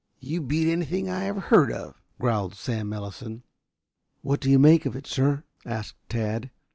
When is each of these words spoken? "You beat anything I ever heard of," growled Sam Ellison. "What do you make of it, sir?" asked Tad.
"You 0.19 0.41
beat 0.41 0.67
anything 0.67 1.07
I 1.11 1.25
ever 1.25 1.39
heard 1.39 1.71
of," 1.71 2.01
growled 2.19 2.55
Sam 2.55 2.91
Ellison. 2.91 3.43
"What 4.23 4.39
do 4.41 4.49
you 4.49 4.57
make 4.57 4.87
of 4.87 4.95
it, 4.95 5.05
sir?" 5.05 5.43
asked 5.63 5.93
Tad. 6.09 6.49